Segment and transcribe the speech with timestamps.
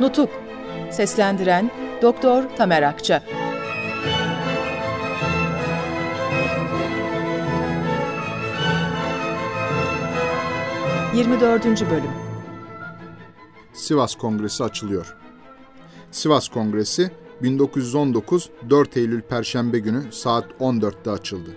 [0.00, 0.30] Nutuk
[0.90, 1.70] Seslendiren
[2.02, 3.22] Doktor Tamer Akça
[11.14, 11.64] 24.
[11.90, 12.10] Bölüm
[13.72, 15.16] Sivas Kongresi açılıyor.
[16.10, 17.10] Sivas Kongresi
[17.42, 21.50] 1919 4 Eylül Perşembe günü saat 14'te açıldı.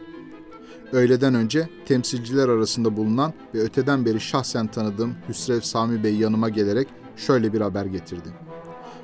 [0.92, 6.87] Öğleden önce temsilciler arasında bulunan ve öteden beri şahsen tanıdığım Hüsrev Sami Bey yanıma gelerek
[7.21, 8.30] şöyle bir haber getirdi.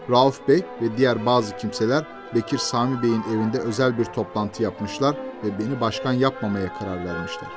[0.10, 5.60] Rauf Bey ve diğer bazı kimseler Bekir Sami Bey'in evinde özel bir toplantı yapmışlar ve
[5.60, 7.50] beni başkan yapmamaya karar vermişler.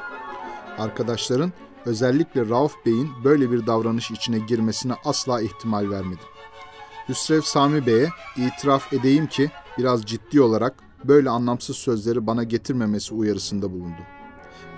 [0.79, 1.53] Arkadaşların
[1.87, 6.27] özellikle Rauf Bey'in böyle bir davranış içine girmesine asla ihtimal vermedim.
[7.09, 10.75] Hüsrev Sami Bey'e itiraf edeyim ki biraz ciddi olarak
[11.05, 14.20] böyle anlamsız sözleri bana getirmemesi uyarısında bulundu.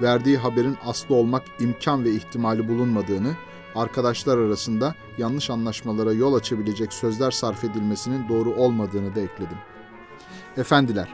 [0.03, 3.37] Verdiği haberin aslı olmak imkan ve ihtimali bulunmadığını,
[3.75, 9.59] arkadaşlar arasında yanlış anlaşmalara yol açabilecek sözler sarf edilmesinin doğru olmadığını da ekledim.
[10.57, 11.09] Efendiler,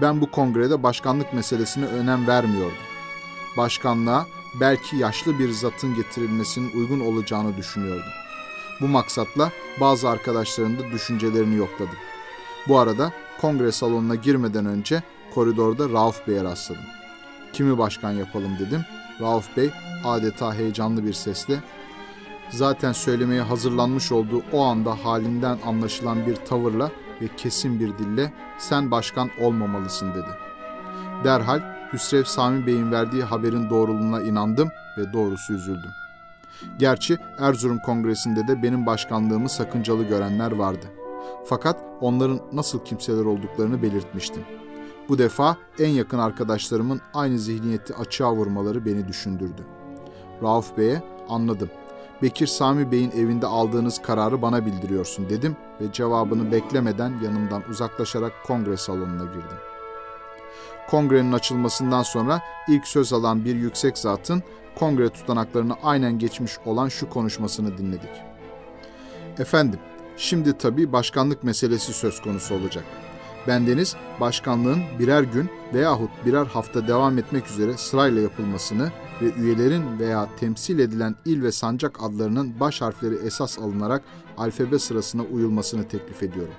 [0.00, 2.78] ben bu kongrede başkanlık meselesine önem vermiyordum.
[3.56, 4.26] Başkanlığa
[4.60, 8.12] belki yaşlı bir zatın getirilmesinin uygun olacağını düşünüyordum.
[8.80, 11.96] Bu maksatla bazı arkadaşların da düşüncelerini yokladım.
[12.68, 15.02] Bu arada kongre salonuna girmeden önce
[15.34, 16.82] koridorda Rauf Bey'e rastladım.
[17.54, 18.84] Kimi başkan yapalım dedim.
[19.20, 19.70] Rauf Bey
[20.04, 21.58] adeta heyecanlı bir sesle
[22.50, 28.90] zaten söylemeye hazırlanmış olduğu o anda halinden anlaşılan bir tavırla ve kesin bir dille sen
[28.90, 30.38] başkan olmamalısın dedi.
[31.24, 31.60] Derhal
[31.92, 35.90] Hüsrev Sami Bey'in verdiği haberin doğruluğuna inandım ve doğrusu üzüldüm.
[36.78, 40.86] Gerçi Erzurum Kongresi'nde de benim başkanlığımı sakıncalı görenler vardı.
[41.46, 44.42] Fakat onların nasıl kimseler olduklarını belirtmiştim.
[45.08, 49.62] Bu defa en yakın arkadaşlarımın aynı zihniyeti açığa vurmaları beni düşündürdü.
[50.42, 51.70] Rauf Bey'e anladım.
[52.22, 58.76] Bekir Sami Bey'in evinde aldığınız kararı bana bildiriyorsun dedim ve cevabını beklemeden yanımdan uzaklaşarak kongre
[58.76, 59.58] salonuna girdim.
[60.90, 64.42] Kongrenin açılmasından sonra ilk söz alan bir yüksek zatın
[64.74, 68.10] kongre tutanaklarını aynen geçmiş olan şu konuşmasını dinledik.
[69.38, 69.80] Efendim,
[70.16, 72.84] şimdi tabii başkanlık meselesi söz konusu olacak.
[73.48, 80.28] Bendeniz başkanlığın birer gün veyahut birer hafta devam etmek üzere sırayla yapılmasını ve üyelerin veya
[80.36, 84.02] temsil edilen il ve sancak adlarının baş harfleri esas alınarak
[84.36, 86.54] alfabe sırasına uyulmasını teklif ediyorum.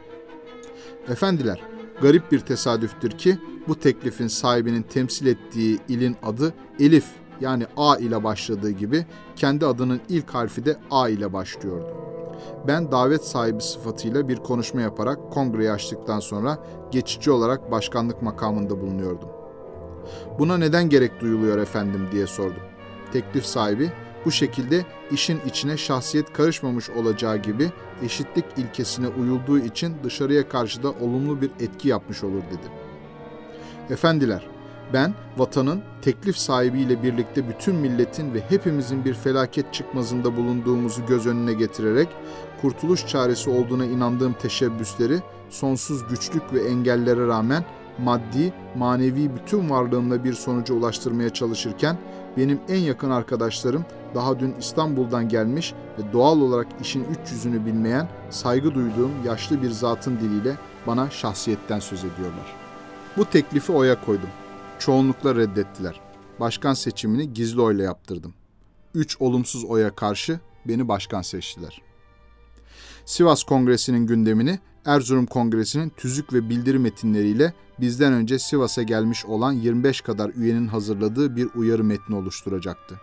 [1.10, 1.62] Efendiler,
[2.02, 3.38] garip bir tesadüftür ki
[3.68, 7.06] bu teklifin sahibinin temsil ettiği ilin adı Elif
[7.42, 12.05] yani A ile başladığı gibi kendi adının ilk harfi de A ile başlıyordu.
[12.68, 16.58] Ben davet sahibi sıfatıyla bir konuşma yaparak kongreyi açtıktan sonra
[16.92, 19.30] geçici olarak başkanlık makamında bulunuyordum.
[20.40, 22.64] Buna neden gerek duyuluyor efendim diye sordum.
[23.14, 23.92] Teklif sahibi
[24.26, 27.72] bu şekilde işin içine şahsiyet karışmamış olacağı gibi
[28.04, 32.72] eşitlik ilkesine uyulduğu için dışarıya karşı da olumlu bir etki yapmış olur dedi.
[33.90, 34.48] Efendiler,
[34.94, 41.54] ben vatanın teklif sahibiyle birlikte bütün milletin ve hepimizin bir felaket çıkmazında bulunduğumuzu göz önüne
[41.54, 42.08] getirerek
[42.62, 45.20] kurtuluş çaresi olduğuna inandığım teşebbüsleri
[45.50, 47.66] sonsuz güçlük ve engellere rağmen
[47.98, 51.98] maddi, manevi bütün varlığımla bir sonuca ulaştırmaya çalışırken
[52.38, 53.86] benim en yakın arkadaşlarım
[54.16, 59.72] daha dün İstanbul'dan gelmiş ve doğal olarak işin üç yüzünü bilmeyen, saygı duyduğum yaşlı bir
[59.72, 60.58] zatın diliyle
[60.88, 62.56] bana şahsiyetten söz ediyorlar.
[63.18, 64.30] Bu teklifi oya koydum.
[64.80, 66.02] Çoğunlukla reddettiler.
[66.40, 68.34] Başkan seçimini gizli oyla yaptırdım.
[68.96, 71.82] Üç olumsuz oya karşı beni başkan seçtiler.
[73.06, 80.02] Sivas Kongresi'nin gündemini Erzurum Kongresi'nin tüzük ve bildiri metinleriyle bizden önce Sivas'a gelmiş olan 25
[80.02, 83.00] kadar üyenin hazırladığı bir uyarı metni oluşturacaktı.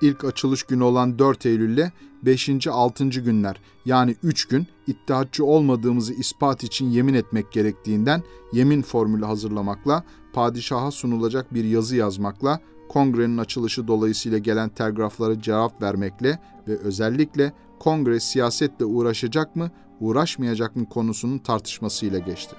[0.00, 1.90] İlk açılış günü olan 4 Eylül'le
[2.22, 2.66] 5.
[2.66, 3.04] 6.
[3.08, 8.22] günler yani 3 gün iddiatçı olmadığımızı ispat için yemin etmek gerektiğinden
[8.52, 16.38] yemin formülü hazırlamakla, padişaha sunulacak bir yazı yazmakla, kongrenin açılışı dolayısıyla gelen telgraflara cevap vermekle
[16.68, 19.70] ve özellikle kongre siyasetle uğraşacak mı,
[20.00, 22.56] uğraşmayacak mı konusunun tartışmasıyla geçti.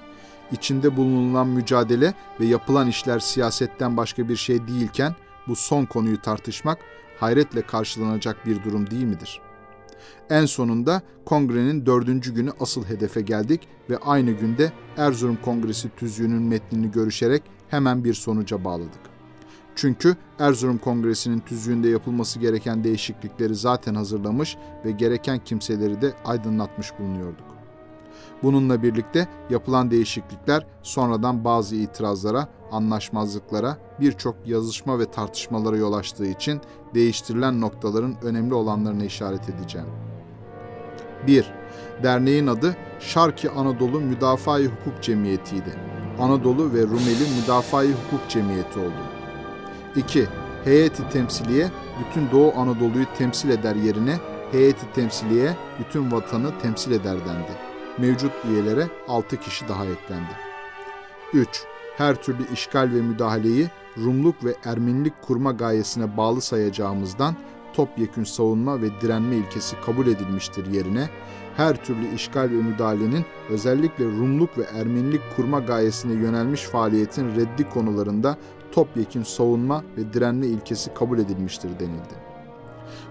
[0.52, 5.14] İçinde bulunulan mücadele ve yapılan işler siyasetten başka bir şey değilken
[5.48, 6.78] bu son konuyu tartışmak
[7.18, 9.40] hayretle karşılanacak bir durum değil midir?
[10.30, 16.90] En sonunda kongrenin dördüncü günü asıl hedefe geldik ve aynı günde Erzurum Kongresi tüzüğünün metnini
[16.90, 19.00] görüşerek hemen bir sonuca bağladık.
[19.76, 27.55] Çünkü Erzurum Kongresi'nin tüzüğünde yapılması gereken değişiklikleri zaten hazırlamış ve gereken kimseleri de aydınlatmış bulunuyorduk.
[28.42, 36.60] Bununla birlikte yapılan değişiklikler sonradan bazı itirazlara, anlaşmazlıklara, birçok yazışma ve tartışmalara yol açtığı için
[36.94, 39.88] değiştirilen noktaların önemli olanlarına işaret edeceğim.
[41.26, 41.52] 1.
[42.02, 45.74] Derneğin adı Şarki Anadolu Müdafaa-i Hukuk Cemiyeti'ydi.
[46.20, 49.02] Anadolu ve Rumeli Müdafaa-i Hukuk Cemiyeti oldu.
[49.96, 50.26] 2.
[50.64, 51.70] Heyeti temsiliye
[52.00, 54.16] bütün Doğu Anadolu'yu temsil eder yerine
[54.52, 57.75] heyeti temsiliye bütün vatanı temsil eder dendi.
[57.98, 60.30] Mevcut üyelere 6 kişi daha eklendi.
[61.32, 61.48] 3.
[61.96, 67.34] Her türlü işgal ve müdahaleyi Rumluk ve Ermenilik kurma gayesine bağlı sayacağımızdan
[67.72, 71.08] topyekün savunma ve direnme ilkesi kabul edilmiştir yerine
[71.56, 78.36] her türlü işgal ve müdahalenin özellikle Rumluk ve Ermenilik kurma gayesine yönelmiş faaliyetin reddi konularında
[78.72, 82.14] topyekün savunma ve direnme ilkesi kabul edilmiştir denildi.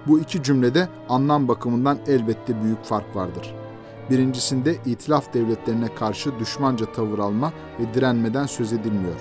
[0.07, 3.64] Bu iki cümlede anlam bakımından elbette büyük fark vardır.
[4.09, 9.19] Birincisinde itilaf devletlerine karşı düşmanca tavır alma ve direnmeden söz edilmiyor.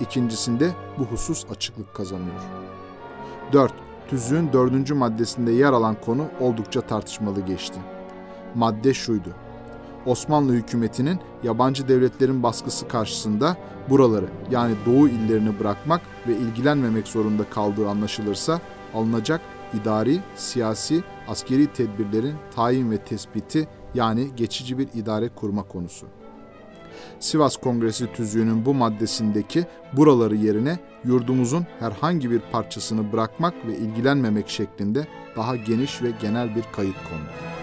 [0.00, 2.40] İkincisinde bu husus açıklık kazanıyor.
[3.52, 3.72] 4.
[4.08, 7.78] Tüzüğün dördüncü maddesinde yer alan konu oldukça tartışmalı geçti.
[8.54, 9.28] Madde şuydu.
[10.06, 13.56] Osmanlı hükümetinin yabancı devletlerin baskısı karşısında
[13.90, 18.60] buraları yani doğu illerini bırakmak ve ilgilenmemek zorunda kaldığı anlaşılırsa
[18.94, 19.40] alınacak
[19.74, 26.06] idari, siyasi, askeri tedbirlerin tayin ve tespiti yani geçici bir idare kurma konusu.
[27.20, 35.06] Sivas Kongresi tüzüğünün bu maddesindeki buraları yerine yurdumuzun herhangi bir parçasını bırakmak ve ilgilenmemek şeklinde
[35.36, 37.61] daha geniş ve genel bir kayıt kondu.